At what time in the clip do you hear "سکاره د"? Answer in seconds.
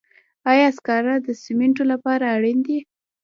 0.77-1.27